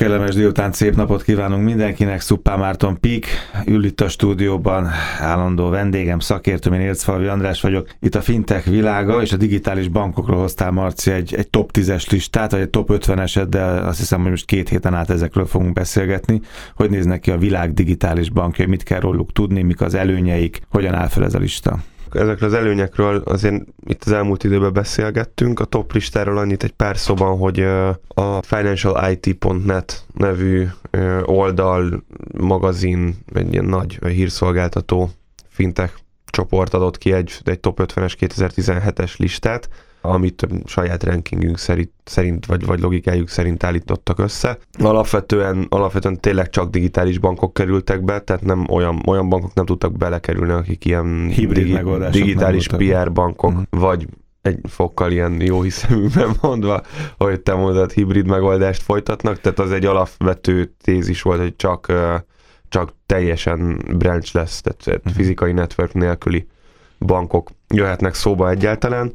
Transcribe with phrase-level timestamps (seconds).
[0.00, 2.20] Kellemes délután, szép napot kívánunk mindenkinek.
[2.20, 3.26] Szuppá Márton Pík,
[3.66, 4.88] ül itt a stúdióban,
[5.18, 7.88] állandó vendégem, szakértőm, én Ércfalvi András vagyok.
[8.00, 12.50] Itt a fintech világa és a digitális bankokról hoztál, Marci, egy, egy top 10-es listát,
[12.50, 16.40] vagy egy top 50-eset, de azt hiszem, hogy most két héten át ezekről fogunk beszélgetni.
[16.74, 20.94] Hogy néznek ki a világ digitális bankjai, mit kell róluk tudni, mik az előnyeik, hogyan
[20.94, 21.78] áll fel ez a lista?
[22.14, 25.60] Ezekről az előnyekről azért itt az elmúlt időben beszélgettünk.
[25.60, 27.60] A top listáról annyit egy pár szóban, hogy
[28.08, 30.66] a financialit.net nevű
[31.24, 32.04] oldal,
[32.38, 35.10] magazin, egy ilyen nagy hírszolgáltató
[35.48, 35.92] fintech
[36.26, 39.68] csoport adott ki egy, egy top 50-es 2017-es listát,
[40.00, 44.58] amit saját rankingünk szerint, szerint vagy, vagy logikájuk szerint állítottak össze.
[44.78, 49.96] Alapvetően, alapvetően tényleg csak digitális bankok kerültek be, tehát nem olyan, olyan bankok nem tudtak
[49.96, 53.80] belekerülni, akik ilyen Hibrid digi, digitális PR bankok, uh-huh.
[53.80, 54.06] vagy
[54.42, 56.82] egy fokkal ilyen jó hiszeműben mondva,
[57.16, 61.92] hogy te mondod, hibrid megoldást folytatnak, tehát az egy alapvető tézis volt, hogy csak,
[62.68, 65.14] csak teljesen branch lesz, tehát uh-huh.
[65.14, 66.46] fizikai network nélküli
[66.98, 69.12] bankok jöhetnek szóba egyáltalán.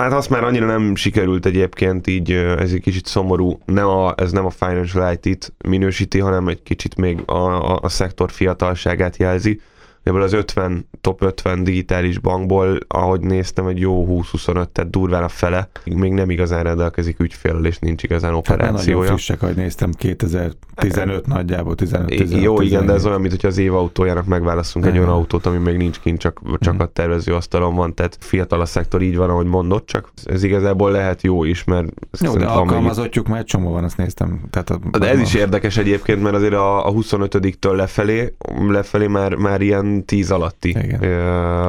[0.00, 3.58] Hát azt már annyira nem sikerült egyébként, így ez egy kicsit szomorú.
[3.64, 7.88] Nem a, ez nem a Financial IT-t minősíti, hanem egy kicsit még a, a, a
[7.88, 9.60] szektor fiatalságát jelzi
[10.06, 15.28] ebből az 50, top 50 digitális bankból, ahogy néztem, egy jó 20-25, tehát durván a
[15.28, 18.76] fele, még nem igazán rendelkezik ügyféllel, és nincs igazán operációja.
[18.76, 22.64] Hát nagyon frissek, ahogy néztem, 2015 nagyjából, 15 15 Jó, 15.
[22.64, 26.00] igen, de ez olyan, mint az év autójának megválasztunk egy olyan autót, ami még nincs
[26.00, 26.82] kint, csak, csak hmm.
[26.82, 30.90] a tervező asztalon van, tehát fiatal a szektor, így van, ahogy mondott, csak ez igazából
[30.90, 31.88] lehet jó is, mert...
[32.20, 34.40] Jó, de alkalmazottjuk egy csomó van, azt néztem.
[34.50, 38.34] Tehát a, de ez is érdekes egyébként, mert azért a, a 25-től lefelé,
[38.68, 41.20] lefelé már, már ilyen 10 alatti Igen.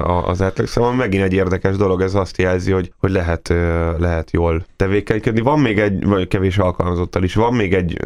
[0.04, 0.68] az átlag.
[0.68, 3.48] Szóval megint egy érdekes dolog, ez azt jelzi, hogy, hogy lehet,
[3.98, 5.42] lehet jól tevékenykedni.
[5.42, 8.00] Van még egy, vagy kevés alkalmazottal is, van még egy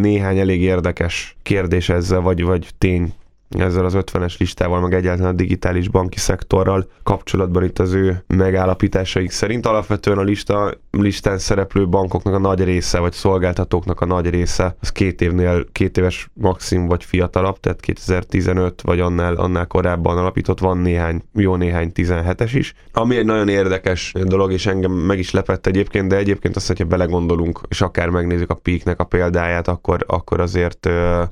[0.00, 3.12] néhány elég érdekes kérdés ezzel, vagy, vagy tény
[3.58, 9.30] ezzel az 50-es listával, meg egyáltalán a digitális banki szektorral kapcsolatban itt az ő megállapításaik
[9.30, 9.66] szerint.
[9.66, 14.92] Alapvetően a lista, listán szereplő bankoknak a nagy része, vagy szolgáltatóknak a nagy része, az
[14.92, 20.78] két évnél, két éves maximum vagy fiatalabb, tehát 2015 vagy annál, annál korábban alapított, van
[20.78, 22.74] néhány, jó néhány 17-es is.
[22.92, 26.84] Ami egy nagyon érdekes dolog, és engem meg is lepett egyébként, de egyébként azt, hogyha
[26.84, 30.88] belegondolunk, és akár megnézzük a Peaknek a példáját, akkor, akkor azért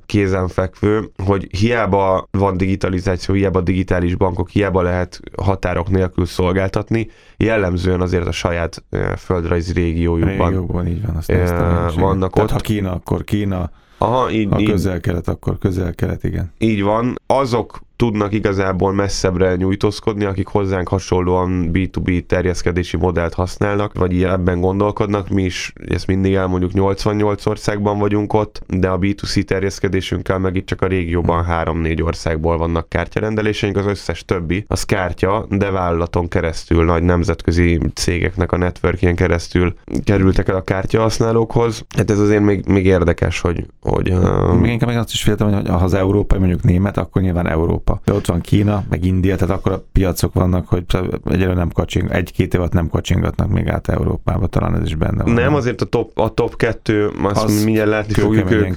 [0.06, 8.26] kézenfekvő, hogy hiába van digitalizáció, hiába digitális bankok, hiába lehet határok nélkül szolgáltatni, jellemzően azért
[8.26, 8.84] a saját
[9.18, 10.48] földrajzi régiójukban.
[10.48, 12.56] Régióban így van, azt néztem, vannak Tehát ott.
[12.56, 16.52] ha Kína, akkor Kína, Aha, így, ha közel-kelet, akkor közel-kelet, igen.
[16.58, 17.14] Így van.
[17.26, 25.28] Azok tudnak igazából messzebbre nyújtózkodni, akik hozzánk hasonlóan B2B terjeszkedési modellt használnak, vagy ebben gondolkodnak.
[25.28, 30.66] Mi is ezt mindig elmondjuk 88 országban vagyunk ott, de a B2C terjeszkedésünkkel meg itt
[30.66, 36.84] csak a régióban 3-4 országból vannak kártyarendeléseink, az összes többi az kártya, de vállalaton keresztül,
[36.84, 39.74] nagy nemzetközi cégeknek a networkjén keresztül
[40.04, 41.84] kerültek el a kártyahasználókhoz.
[41.96, 43.66] Hát ez azért még, még érdekes, hogy...
[43.80, 44.14] hogy
[44.60, 47.89] még inkább meg azt is féltem, hogy ha az európai mondjuk német, akkor nyilván Európa
[47.90, 48.00] Európa.
[48.04, 50.84] De ott van Kína, meg India, tehát akkor a piacok vannak, hogy
[51.24, 55.32] egyre nem kacsing, egy-két évet nem kacsingatnak még át Európába, talán ez is benne van.
[55.32, 58.74] Nem, azért a top, a top kettő, azt az mindjárt látni fogjuk, ők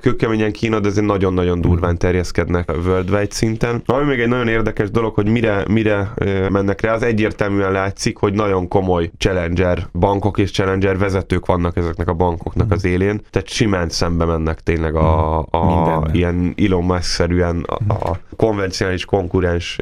[0.00, 3.82] kőkeményen Kína, de azért nagyon-nagyon durván terjeszkednek worldwide szinten.
[3.86, 6.12] Ami még egy nagyon érdekes dolog, hogy mire, mire
[6.48, 12.08] mennek rá, az egyértelműen látszik, hogy nagyon komoly challenger bankok és challenger vezetők vannak ezeknek
[12.08, 17.64] a bankoknak az élén, tehát simán szembe mennek tényleg a, a, a ilyen Elon Musk-szerűen
[17.88, 19.78] a, a konvencionális konkurens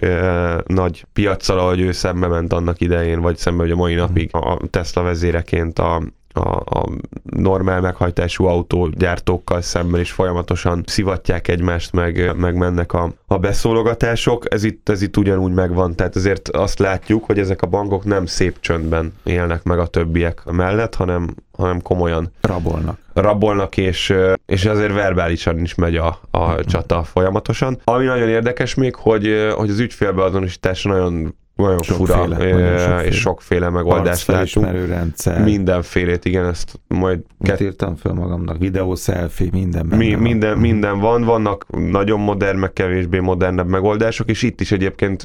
[0.66, 4.58] nagy piaccal, ahogy ő szembe ment annak idején, vagy szembe, hogy a mai napig a
[4.70, 6.88] Tesla vezéreként a a, a
[7.22, 14.52] normál meghajtású autógyártókkal szemben is folyamatosan szivatják egymást, meg, meg mennek a, a beszólogatások.
[14.52, 18.26] Ez itt, ez itt ugyanúgy megvan, tehát ezért azt látjuk, hogy ezek a bankok nem
[18.26, 22.98] szép csöndben élnek meg a többiek mellett, hanem, hanem komolyan rabolnak.
[23.14, 24.14] Rabolnak, és,
[24.46, 27.80] és azért verbálisan is megy a, a csata folyamatosan.
[27.84, 33.04] Ami nagyon érdekes még, hogy, hogy az ügyfélbeazonosítás nagyon nagyon sokféle, fura, nagyon sokféle.
[33.04, 34.86] és sokféle megoldást látunk.
[34.88, 35.42] rendszer.
[35.42, 37.20] Mindenfélét, igen, ezt majd...
[37.38, 38.58] Mit írtam fel magamnak?
[38.58, 40.60] Videó, selfie, minden Mi, minden, van.
[40.60, 45.24] minden van, vannak nagyon modern, meg kevésbé modernebb megoldások, és itt is egyébként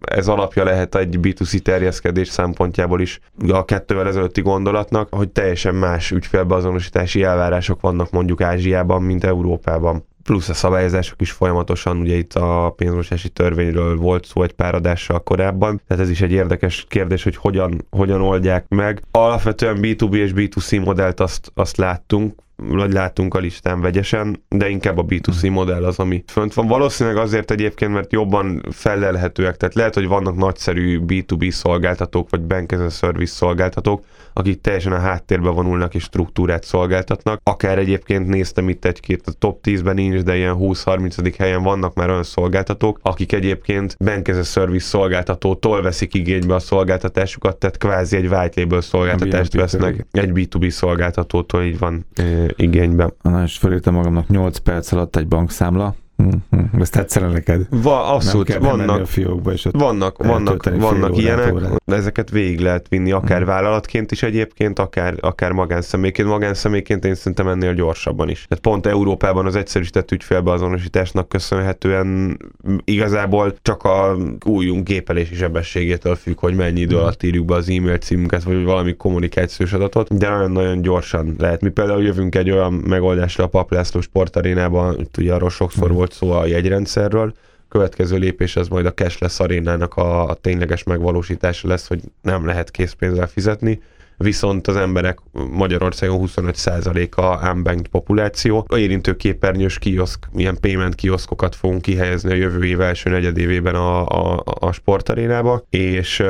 [0.00, 6.10] ez alapja lehet egy B2C terjeszkedés szempontjából is a kettővel ezelőtti gondolatnak, hogy teljesen más
[6.10, 12.72] ügyfélbeazonosítási elvárások vannak mondjuk Ázsiában, mint Európában plusz a szabályozások is folyamatosan, ugye itt a
[12.76, 17.36] pénzmosási törvényről volt szó egy pár adással korábban, tehát ez is egy érdekes kérdés, hogy
[17.36, 19.02] hogyan, hogyan oldják meg.
[19.10, 24.98] Alapvetően B2B és B2C modellt azt, azt láttunk, vagy látunk a listán vegyesen, de inkább
[24.98, 26.66] a B2C modell az, ami fönt van.
[26.66, 32.72] Valószínűleg azért egyébként, mert jobban felelhetőek, tehát lehet, hogy vannak nagyszerű B2B szolgáltatók, vagy bank
[32.72, 37.40] as a service szolgáltatók, akik teljesen a háttérbe vonulnak és struktúrát szolgáltatnak.
[37.42, 41.34] Akár egyébként néztem itt egy-két, a top 10-ben nincs, de ilyen 20-30.
[41.38, 46.58] helyen vannak már olyan szolgáltatók, akik egyébként bank as a service szolgáltatótól veszik igénybe a
[46.58, 52.06] szolgáltatásukat, tehát kvázi egy white label szolgáltatást vesznek egy B2B szolgáltatótól, így van
[52.56, 53.12] igénybe.
[53.22, 56.80] Na, és felírtam magamnak 8 perc alatt egy bankszámla, Mm-hmm.
[56.80, 57.66] Ez tetszene neked?
[57.70, 62.30] Va, abszolút, nem kell vannak, a fiókba, és ott vannak, vannak, vannak ilyenek, de ezeket
[62.30, 63.46] végig lehet vinni, akár mm.
[63.46, 66.28] vállalatként is egyébként, akár, akár magánszemélyként.
[66.28, 68.46] Magánszemélyként én szerintem ennél gyorsabban is.
[68.48, 72.38] Tehát pont Európában az egyszerűsített ügyfélbeazonosításnak köszönhetően
[72.84, 74.16] igazából csak a
[74.46, 78.96] újunk gépelési sebességétől függ, hogy mennyi idő alatt írjuk be az e-mail címünket, vagy valami
[78.96, 81.60] kommunikációs adatot, de nagyon-nagyon gyorsan lehet.
[81.60, 85.94] Mi például jövünk egy olyan megoldásra a Paplászló sportarénában, ugye arról sokszor mm.
[86.04, 87.34] Volt szó a jegyrendszerről,
[87.68, 92.70] következő lépés az majd a cashless arénának a, a tényleges megvalósítása lesz, hogy nem lehet
[92.70, 93.82] készpénzzel fizetni,
[94.16, 95.18] viszont az emberek
[95.50, 98.64] Magyarországon 25%-a unbanked populáció.
[98.68, 104.06] A érintő képernyős kioszk, milyen payment kioszkokat fogunk kihelyezni a jövő év első negyedévében a,
[104.06, 106.22] a, a sportarénába, és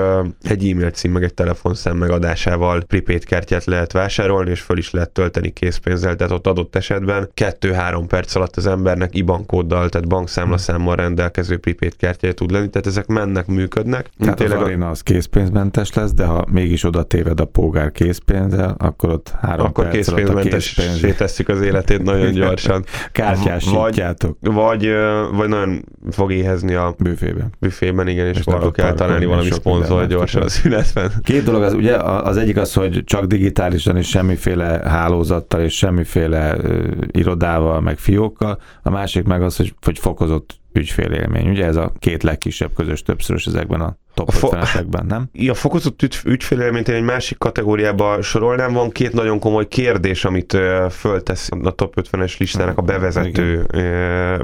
[0.43, 5.11] egy e-mail cím meg egy telefonszám megadásával prepaid kártyát lehet vásárolni, és föl is lehet
[5.11, 10.97] tölteni készpénzzel, tehát ott adott esetben 2-3 perc alatt az embernek IBAN kóddal, tehát bankszámlaszámmal
[10.97, 14.11] rendelkező prepaid kártyája tud lenni, tehát ezek mennek, működnek.
[14.19, 18.75] Tehát az aréna az készpénzmentes lesz, de ha mégis oda téved a pók polgár készpénzzel,
[18.79, 22.85] akkor ott három akkor perc készpénzmentessé tesszük az életét nagyon gyorsan.
[23.13, 24.37] Kártyásítjátok.
[24.41, 24.89] Vagy, vagy,
[25.33, 27.53] vagy nagyon fog éhezni a büfében.
[27.61, 31.13] Büfében, igen, és, és kell találni valami szponzor gyorsan a szünetben.
[31.23, 36.57] Két dolog az, ugye az egyik az, hogy csak digitálisan és semmiféle hálózattal és semmiféle
[36.57, 41.49] uh, irodával, meg fiókkal, a másik meg az, hogy, hogy fokozott ügyfélélmény.
[41.49, 45.29] Ugye ez a két legkisebb közös többszörös ezekben a top 50-esekben, nem?
[45.49, 48.73] A fokozott ügy, ügyfélélményt én egy másik kategóriába sorolnám.
[48.73, 50.59] Van két nagyon komoly kérdés, amit
[50.91, 53.67] föltesz a top 50-es listának a bevezető,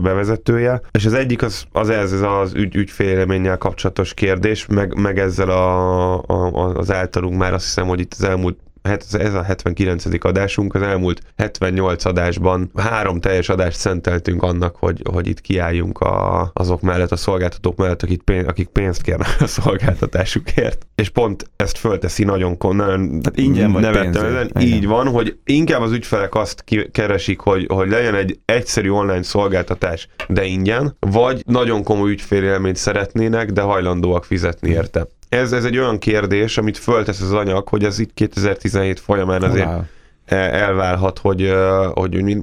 [0.03, 0.81] bevezetője.
[0.91, 5.51] És az egyik az, az ez, ez az ügy, ügyfélélménnyel kapcsolatos kérdés, meg, meg ezzel
[5.51, 10.25] a, a, az általunk már azt hiszem, hogy itt az elmúlt ez a 79.
[10.25, 16.51] adásunk, az elmúlt 78 adásban három teljes adást szenteltünk annak, hogy, hogy itt kiálljunk a,
[16.55, 20.87] azok mellett, a szolgáltatók mellett, akik, pénz, akik pénzt kérnek a szolgáltatásukért.
[20.95, 24.49] És pont ezt fölteszi nagyon, nagyon Tehát ingyen vagy nevettem.
[24.59, 30.09] Így van, hogy inkább az ügyfelek azt keresik, hogy, hogy legyen egy egyszerű online szolgáltatás,
[30.29, 35.99] de ingyen, vagy nagyon komoly ügyfélélményt szeretnének, de hajlandóak fizetni érte ez, ez egy olyan
[35.99, 39.69] kérdés, amit föltesz az anyag, hogy ez itt 2017 folyamán azért
[40.37, 41.53] elválhat, hogy,
[41.95, 42.37] hogy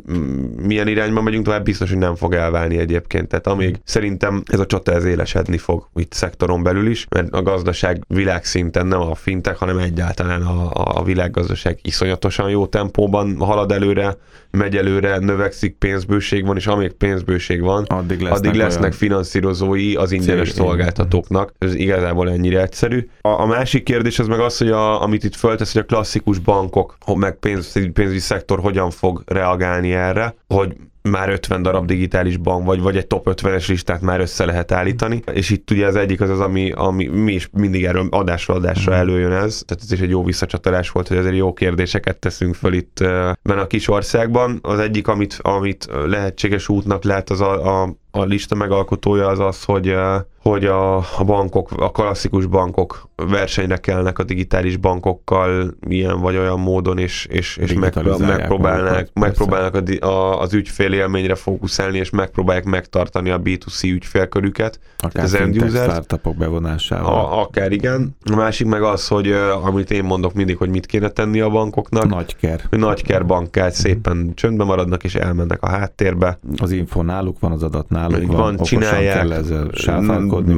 [0.62, 3.28] milyen irányba megyünk tovább, biztos, hogy nem fog elválni egyébként.
[3.28, 7.42] Tehát amíg szerintem ez a csata ez élesedni fog itt szektoron belül is, mert a
[7.42, 14.18] gazdaság világszinten nem a fintek, hanem egyáltalán a, a világgazdaság iszonyatosan jó tempóban halad előre,
[14.52, 20.12] megy előre, növekszik, pénzbőség van, és amíg pénzbőség van, addig lesznek, addig lesznek finanszírozói az
[20.12, 21.54] ingyenes szolgáltatóknak.
[21.58, 23.10] Ez igazából ennyire egyszerű.
[23.22, 26.40] A, a másik kérdés az meg az, hogy a, amit itt föltesz, hogy a klasszikus
[26.40, 30.76] bankok, meg pénz, pénzügyi szektor hogyan fog reagálni erre, hogy
[31.10, 35.22] már 50 darab digitális bank, vagy, vagy egy top 50-es listát már össze lehet állítani,
[35.34, 38.92] és itt ugye az egyik az az, ami, ami mi is mindig erről adásra adásra
[38.92, 39.02] mhm.
[39.02, 42.74] előjön ez, tehát ez is egy jó visszacsatolás volt, hogy azért jó kérdéseket teszünk föl
[42.74, 42.98] itt
[43.42, 44.60] benne a kis országban.
[44.62, 49.64] Az egyik, amit, amit lehetséges útnak lehet, az a, a a lista megalkotója az az,
[49.64, 49.96] hogy,
[50.42, 56.98] hogy a, bankok, a klasszikus bankok versenyre kelnek a digitális bankokkal ilyen vagy olyan módon,
[56.98, 63.42] és, és, és megpróbálnak, megpróbálnak a, a, az ügyfél élményre fókuszálni, és megpróbálják megtartani a
[63.42, 64.80] B2C ügyfélkörüket.
[64.98, 67.14] Akár az end user startupok bevonásával.
[67.14, 68.16] A, akár igen.
[68.32, 69.32] A másik meg az, hogy
[69.64, 72.10] amit én mondok mindig, hogy mit kéne tenni a bankoknak.
[72.10, 72.62] Nagyker.
[72.70, 74.30] Hogy nagyker bankát szépen mm.
[74.34, 76.40] csöndbe maradnak, és elmennek a háttérbe.
[76.58, 78.38] Az info náluk van, az adat náluk van.
[78.38, 79.70] van csinálják, kell ezzel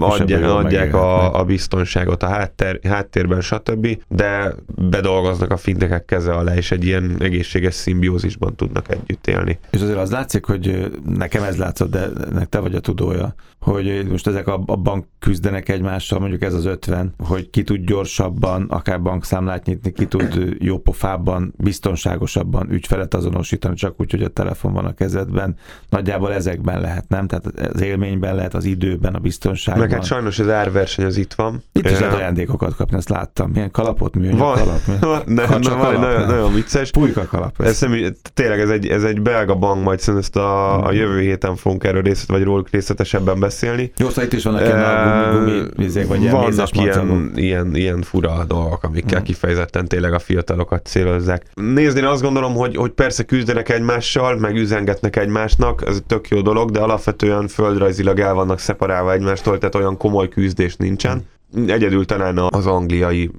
[0.02, 3.88] adják, adják a, a biztonságot a háttér, háttérben, stb.
[4.08, 4.56] De
[4.90, 9.60] bedolgoznak a fintekek keze alá, és egy ilyen egészséges szimbiózisban tudnak együtt élni.
[9.70, 14.08] És azért az látszik, hogy nekem ez látszott, de nek te vagy a tudója, hogy
[14.10, 18.66] most ezek a, a bank küzdenek egymással, mondjuk ez az 50, hogy ki tud gyorsabban,
[18.70, 24.86] akár bankszámlát nyitni, ki tud jópofábban, biztonságosabban ügyfelet azonosítani, csak úgy, hogy a telefon van
[24.86, 25.56] a kezedben.
[25.90, 27.28] Nagyjából ezekben lehet, nem?
[27.28, 29.88] Tehát az élményben lehet, az időben, a biztonságban.
[29.88, 31.64] Meg hát sajnos az árverseny az itt van.
[31.72, 33.52] Itt is lehet ajándékokat kapni, ezt láttam.
[33.52, 34.80] Milyen kalapot, műanyag van, kalap.
[34.86, 35.02] Milyen?
[35.10, 36.92] Van, ne, kalap, nagyon, nagyon, vicces.
[36.92, 37.62] Pulyka kalap.
[37.62, 37.84] Ez.
[37.84, 41.84] Ez, tényleg ez egy, ez egy belga bank, majd ezt a, a jövő héten fogunk
[41.84, 43.92] erről részlet, vagy róluk részletesebben beszélni.
[43.98, 48.46] Jó, szóval itt is vannak ilyen gumi, gumi vagy ilyen Vannak ilyen, ilyen, ilyen fura
[48.48, 49.26] dolgok, amikkel hmm.
[49.26, 51.46] kifejezetten tényleg a fiatalokat célozzák.
[51.54, 56.42] Nézd, én azt gondolom, hogy, hogy persze küzdenek egymással, meg üzengetnek egymásnak, ez tök jó
[56.42, 61.24] dolog, de alapvetően földrajzilag el vannak szeparálva egymástól, tehát olyan komoly küzdés nincsen.
[61.54, 63.32] Egyedül talán az angliai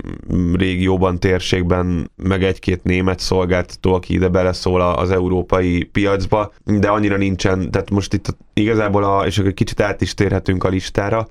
[0.52, 7.71] régióban, térségben, meg egy-két német szolgáltató, aki ide beleszól az európai piacba, de annyira nincsen,
[7.71, 11.29] tehát most itt igazából, a, és akkor kicsit át is térhetünk a listára,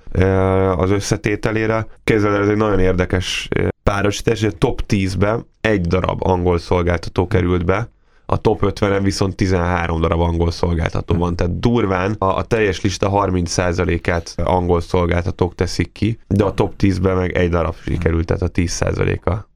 [0.77, 1.87] az összetételére.
[2.03, 3.47] Kézzel ez egy nagyon érdekes
[3.83, 7.89] párosítás, hogy a top 10-be egy darab angol szolgáltató került be,
[8.31, 13.09] a top 50-en viszont 13 darab angol szolgáltató van, tehát durván a, a teljes lista
[13.13, 18.49] 30%-át angol szolgáltatók teszik ki, de a top 10-ben meg egy darab sikerült, tehát a
[18.49, 19.47] 10%-a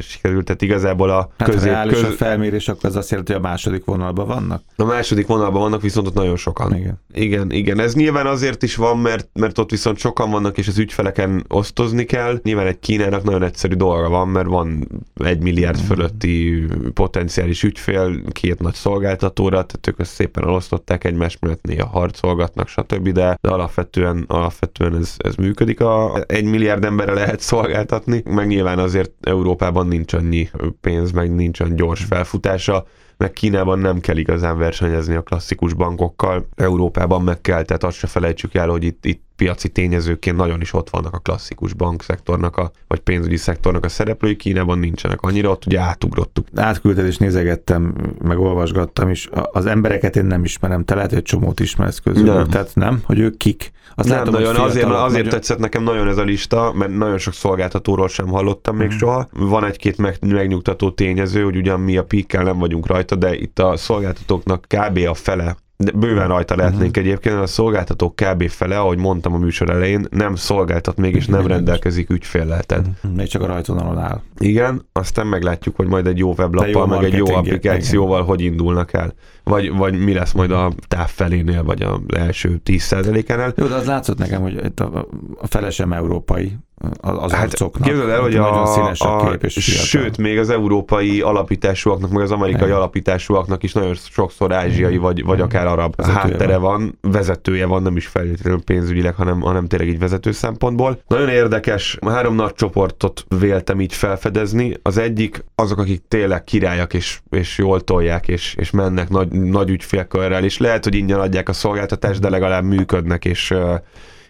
[0.00, 1.72] sikerült, tehát igazából a hát közép...
[1.72, 2.02] Ha köz...
[2.02, 4.62] a felmérés, akkor ez azt jelenti, hogy a második vonalban vannak?
[4.76, 6.76] A második vonalban vannak, viszont ott nagyon sokan.
[6.76, 7.00] Igen.
[7.12, 7.78] Igen, igen.
[7.78, 12.04] Ez nyilván azért is van, mert, mert ott viszont sokan vannak, és az ügyfeleken osztozni
[12.04, 12.40] kell.
[12.42, 18.60] Nyilván egy Kínának nagyon egyszerű dolga van, mert van egy milliárd fölötti potenciális ügyfél, két
[18.60, 24.24] nagy szolgáltatóra, tehát ők ezt szépen elosztották egymás mellett, néha harcolgatnak, stb., de, de alapvetően,
[24.28, 25.80] alapvetően ez, ez működik.
[25.80, 30.50] A, egy milliárd emberre lehet szolgáltatni, meg nyilván azért Euró Európában nincs annyi
[30.80, 32.86] pénz, meg nincs annyi gyors felfutása,
[33.16, 38.06] meg Kínában nem kell igazán versenyezni a klasszikus bankokkal, Európában meg kell, tehát azt se
[38.06, 42.70] felejtsük el, hogy itt, itt piaci tényezőként nagyon is ott vannak a klasszikus bankszektornak, a,
[42.88, 46.46] vagy pénzügyi szektornak a szereplői, Kínában nincsenek annyira, ott ugye átugrottuk.
[46.54, 49.28] Átküldted és nézegettem, meg olvasgattam is.
[49.52, 52.34] Az embereket én nem ismerem, te lehet, hogy csomót ismersz közül.
[52.34, 52.48] Nem.
[52.48, 53.72] Tehát nem, hogy ők kik.
[53.98, 55.28] Azt nem látom, nagyon, azért, azért nagyon...
[55.28, 58.78] tetszett nekem nagyon ez a lista, mert nagyon sok szolgáltatóról sem hallottam mm.
[58.78, 58.96] még mhm.
[58.96, 59.28] soha.
[59.32, 63.58] Van egy-két meg, megnyugtató tényező, hogy ugyan mi a pikkel nem vagyunk rajta, de itt
[63.58, 64.98] a szolgáltatóknak kb.
[65.08, 67.04] a fele de bőven rajta lehetnénk uh-huh.
[67.04, 68.48] egyébként, a szolgáltatók kb.
[68.48, 72.62] fele, ahogy mondtam a műsor elején, nem szolgáltat még, és nem rendelkezik ügyféllel.
[72.62, 72.86] Tehát...
[72.86, 73.12] Uh-huh.
[73.16, 74.20] Még csak a rajtvonalon áll.
[74.38, 78.28] Igen, aztán meglátjuk, hogy majd egy jó weblappal, meg egy jó applikációval igen.
[78.28, 79.12] hogy indulnak el.
[79.44, 83.52] Vagy, vagy mi lesz majd a táv felénél, vagy az első 10%-ánál.
[83.56, 86.56] Jó, de az látszott nekem, hogy itt a, a felesem európai
[87.00, 87.88] az hát, arcoknak.
[87.88, 88.62] Képzeld el, hogy a,
[88.98, 92.76] a, kép és sőt, még az európai alapításúaknak, meg az amerikai Igen.
[92.76, 96.98] alapításúaknak is nagyon sokszor ázsiai, vagy, vagy akár arab vezetője háttere van.
[97.02, 101.00] van, vezetője van, nem is feltétlenül pénzügyileg, hanem, hanem tényleg így vezető szempontból.
[101.06, 104.74] Nagyon érdekes, három nagy csoportot véltem így felfedezni.
[104.82, 109.70] Az egyik azok, akik tényleg királyak, és, és jól tolják, és, és mennek nagy, nagy
[109.70, 113.54] ügyfélkörrel, és lehet, hogy ingyen adják a szolgáltatást, de legalább működnek, és,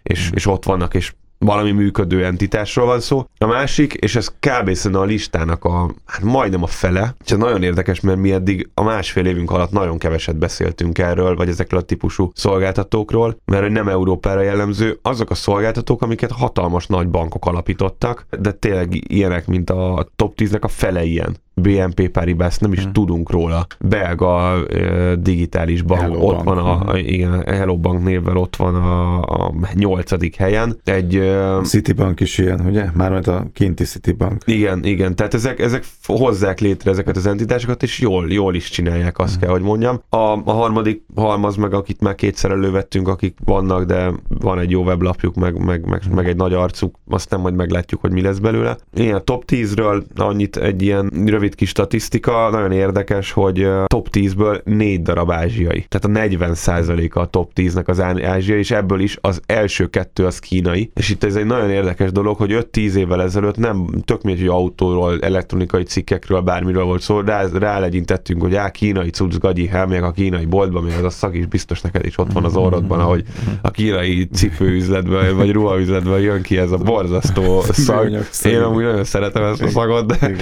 [0.03, 3.25] és, és ott vannak, és valami működő entitásról van szó.
[3.39, 4.95] A másik, és ez kb.
[4.95, 9.27] a listának a, hát majdnem a fele, ez nagyon érdekes, mert mi eddig a másfél
[9.27, 14.99] évünk alatt nagyon keveset beszéltünk erről, vagy ezekről a típusú szolgáltatókról, mert nem Európára jellemző,
[15.03, 20.61] azok a szolgáltatók, amiket hatalmas nagy bankok alapítottak, de tényleg ilyenek, mint a top 10-nek
[20.61, 21.37] a fele ilyen.
[21.59, 22.93] BNP Paribas, nem is hmm.
[22.93, 23.67] tudunk róla.
[23.81, 26.45] Belga uh, digitális bank, Hello ott bank.
[26.45, 26.97] van a, hmm.
[26.97, 30.81] igen, Hello Bank névvel ott van a, a nyolcadik helyen.
[30.85, 32.91] Egy uh, Citibank is ilyen, ugye?
[32.95, 34.43] Mármint a kinti Citibank.
[34.47, 39.19] Igen, igen, tehát ezek, ezek hozzák létre ezeket az entitásokat, és jól, jól is csinálják,
[39.19, 39.41] azt hmm.
[39.41, 40.01] kell, hogy mondjam.
[40.09, 44.83] A, a harmadik halmaz meg, akit már kétszer elővettünk, akik vannak, de van egy jó
[44.83, 46.15] weblapjuk, meg, meg, meg, hmm.
[46.15, 48.77] meg egy nagy arcuk, aztán majd meglátjuk, hogy mi lesz belőle.
[48.95, 54.09] Én a top 10-ről annyit egy ilyen rövid rövid kis statisztika, nagyon érdekes, hogy top
[54.13, 55.87] 10-ből négy darab ázsiai.
[55.89, 60.39] Tehát a 40% a top 10-nek az ázsiai, és ebből is az első kettő az
[60.39, 60.91] kínai.
[60.95, 64.55] És itt ez egy nagyon érdekes dolog, hogy 5-10 évvel ezelőtt nem tök mindegy, hogy
[64.55, 70.03] autóról, elektronikai cikkekről, bármiről volt szó, rá, rá legyintettünk, hogy á, kínai cucc gagyi, még
[70.03, 73.01] a kínai boltban, még az a szak is biztos neked is ott van az orrodban,
[73.01, 73.25] ahogy
[73.63, 78.25] a kínai cipőüzletben, vagy ruhaüzletben jön ki ez a borzasztó szag.
[78.45, 80.37] Én amúgy nagyon szeretem ezt a szagot, de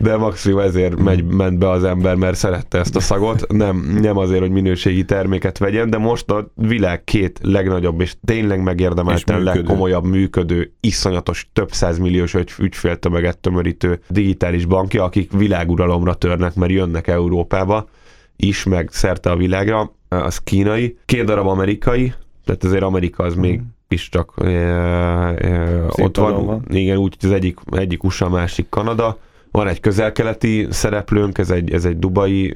[0.00, 4.16] de maximum ezért megy, ment be az ember, mert szerette ezt a szagot, nem, nem
[4.16, 9.44] azért, hogy minőségi terméket vegyen, de most a világ két legnagyobb és tényleg megérdemelten és
[9.44, 17.88] legkomolyabb működő, iszonyatos, több százmilliós ügyféltömeget tömörítő digitális bankja, akik világuralomra törnek, mert jönnek Európába,
[18.36, 22.12] is, meg szerte a világra, az kínai, két darab amerikai,
[22.44, 23.74] tehát azért Amerika az még hmm.
[23.88, 26.46] is csak e, e, ott van.
[26.46, 26.64] van.
[26.68, 29.18] Igen, úgy, az egyik, egyik USA, másik Kanada,
[29.50, 32.52] van egy közelkeleti szereplőnk, ez egy, ez egy dubai,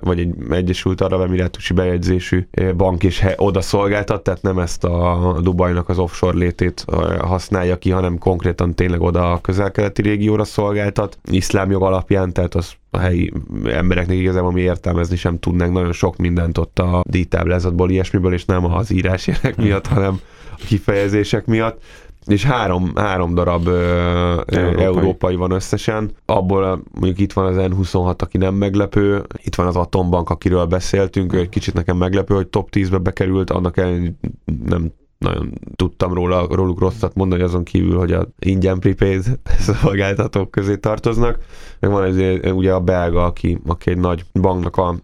[0.00, 5.88] vagy egy Egyesült Arab Emirátusi bejegyzésű bank is oda szolgáltat, tehát nem ezt a Dubajnak
[5.88, 6.84] az offshore létét
[7.20, 12.72] használja ki, hanem konkrétan tényleg oda a közelkeleti régióra szolgáltat, iszlám jog alapján, tehát az
[12.90, 13.32] a helyi
[13.64, 18.64] embereknek igazából mi értelmezni sem tudnánk nagyon sok mindent ott a díjtáblázatból, ilyesmiből, és nem
[18.64, 21.82] az írásjelek miatt, hanem a kifejezések miatt
[22.26, 24.84] és három, három darab ö, európai.
[24.84, 26.10] európai van összesen.
[26.24, 31.32] Abból mondjuk itt van az N26, aki nem meglepő, itt van az Atombank, akiről beszéltünk,
[31.32, 34.18] egy kicsit nekem meglepő, hogy top 10-be bekerült, annak ellen
[34.66, 39.38] nem nagyon tudtam róla, róluk rosszat mondani, azon kívül, hogy a ingyen prepaid
[39.80, 41.38] szolgáltatók közé tartoznak.
[41.80, 42.16] Meg van ez
[42.52, 44.96] ugye a belga, aki, aki egy nagy banknak, a,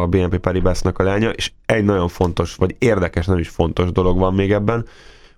[0.00, 4.18] a BNP Paribasnak a lánya, és egy nagyon fontos, vagy érdekes, nem is fontos dolog
[4.18, 4.86] van még ebben,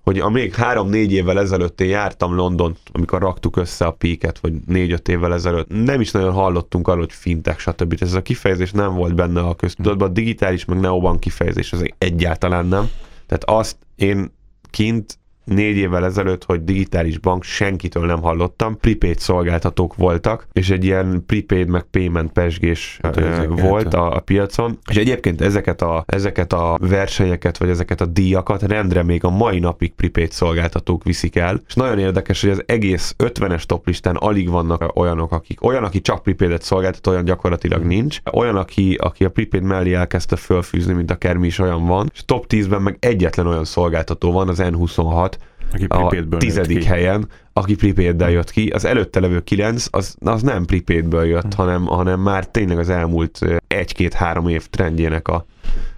[0.03, 4.53] hogy a még három-négy évvel ezelőtt én jártam London, amikor raktuk össze a píket, vagy
[4.67, 7.97] négy-öt évvel ezelőtt, nem is nagyon hallottunk arról, hogy fintek, stb.
[8.01, 12.67] Ez a kifejezés nem volt benne a köztudatban, a digitális, meg neoban kifejezés, az egyáltalán
[12.67, 12.91] nem.
[13.27, 14.33] Tehát azt én
[14.71, 20.85] kint négy évvel ezelőtt, hogy digitális bank, senkitől nem hallottam, prepaid szolgáltatók voltak, és egy
[20.85, 26.53] ilyen prepaid meg payment pesgés hát, volt a, a piacon, és egyébként ezeket a, ezeket
[26.53, 31.61] a versenyeket, vagy ezeket a díjakat rendre még a mai napig prepaid szolgáltatók viszik el,
[31.67, 36.23] és nagyon érdekes, hogy az egész 50-es toplistán alig vannak olyanok, akik, olyan, aki csak
[36.23, 41.17] prepaidet szolgáltat, olyan gyakorlatilag nincs, olyan, aki, aki a prepaid mellé elkezdte fölfűzni, mint a
[41.17, 45.32] Kermi is olyan van, és top 10-ben meg egyetlen olyan szolgáltató van, az N26,
[45.73, 48.69] aki a tizedik helyen, aki prepaid jött ki.
[48.69, 51.57] Az előtte levő kilenc, az, az nem prepaidből jött, hmm.
[51.57, 55.47] hanem, hanem már tényleg az elmúlt egy-két-három év trendjének a,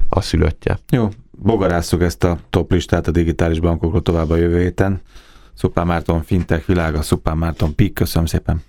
[0.08, 0.78] a szülöttje.
[0.90, 5.00] Jó, bogarásszuk ezt a top listát a digitális bankokról tovább a jövő héten.
[5.54, 8.62] Szupán Márton Fintech világa, Szupán Márton Pik, köszönöm szépen.